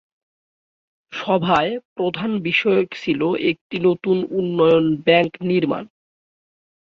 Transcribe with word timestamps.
সভায় 1.13 1.71
প্রধান 1.95 2.31
বিষয় 2.41 2.81
ছিল 2.93 3.21
একটি 3.51 3.77
নতুন 3.79 4.17
উন্নয়ন 4.31 4.85
ব্যাঙ্ক 5.05 5.33
নির্মাণ। 5.41 5.83